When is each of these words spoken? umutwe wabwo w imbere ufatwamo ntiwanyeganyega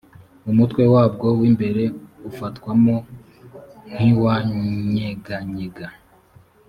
umutwe 0.51 0.83
wabwo 0.93 1.27
w 1.39 1.41
imbere 1.49 1.83
ufatwamo 2.29 2.95
ntiwanyeganyega 3.93 5.87